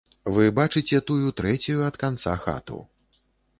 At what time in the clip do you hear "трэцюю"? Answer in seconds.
1.43-1.85